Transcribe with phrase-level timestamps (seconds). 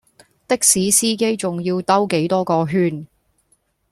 [0.47, 3.05] 的士司機仲要兜幾多個圈